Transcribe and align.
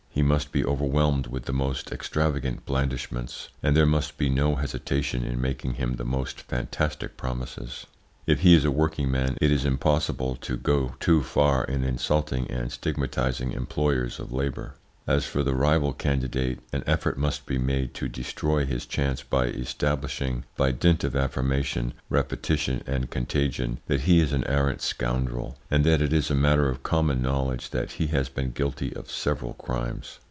He 0.13 0.21
must 0.23 0.51
be 0.51 0.65
overwhelmed 0.65 1.27
with 1.27 1.45
the 1.45 1.53
most 1.53 1.89
extravagant 1.89 2.65
blandishments, 2.65 3.47
and 3.63 3.77
there 3.77 3.85
must 3.85 4.17
be 4.17 4.29
no 4.29 4.55
hesitation 4.55 5.23
in 5.23 5.39
making 5.39 5.75
him 5.75 5.95
the 5.95 6.03
most 6.03 6.41
fantastic 6.41 7.15
promises. 7.15 7.87
If 8.27 8.41
he 8.41 8.53
is 8.53 8.65
a 8.65 8.71
working 8.71 9.09
man 9.09 9.37
it 9.39 9.51
is 9.53 9.63
impossible 9.63 10.35
to 10.41 10.57
go 10.57 10.95
too 10.99 11.23
far 11.23 11.63
in 11.63 11.85
insulting 11.85 12.51
and 12.51 12.73
stigmatising 12.73 13.53
employers 13.53 14.19
of 14.19 14.33
labour. 14.33 14.75
As 15.07 15.25
for 15.25 15.41
the 15.41 15.55
rival 15.55 15.93
candidate, 15.93 16.59
an 16.71 16.83
effort 16.85 17.17
must 17.17 17.47
be 17.47 17.57
made 17.57 17.95
to 17.95 18.07
destroy 18.07 18.65
his 18.65 18.85
chance 18.85 19.23
by 19.23 19.47
establishing 19.47 20.45
by 20.55 20.71
dint 20.71 21.03
of 21.03 21.15
affirmation, 21.15 21.95
repetition, 22.07 22.83
and 22.85 23.09
contagion 23.09 23.79
that 23.87 24.01
he 24.01 24.19
is 24.21 24.31
an 24.31 24.43
arrant 24.45 24.79
scoundrel, 24.79 25.57
and 25.71 25.83
that 25.85 26.03
it 26.03 26.13
is 26.13 26.29
a 26.29 26.35
matter 26.35 26.69
of 26.69 26.83
common 26.83 27.19
knowledge 27.19 27.71
that 27.71 27.93
he 27.93 28.07
has 28.07 28.29
been 28.29 28.51
guilty 28.51 28.95
of 28.95 29.09
several 29.11 29.53
crimes. 29.55 30.19